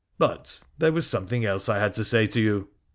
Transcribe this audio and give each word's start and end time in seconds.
But 0.17 0.63
there 0.79 0.91
was 0.91 1.05
some 1.05 1.27
thing 1.27 1.45
else 1.45 1.69
I 1.69 1.77
had 1.77 1.93
to 1.93 2.03
say 2.03 2.25
to 2.25 2.41
you.' 2.41 2.69